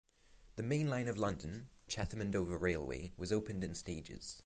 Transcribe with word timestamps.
The 0.55 0.63
main 0.63 0.89
line 0.89 1.07
of 1.07 1.13
the 1.17 1.21
London, 1.21 1.69
Chatham 1.87 2.21
and 2.21 2.33
Dover 2.33 2.57
Railway 2.57 3.11
was 3.17 3.31
opened 3.31 3.63
in 3.63 3.75
stages. 3.75 4.39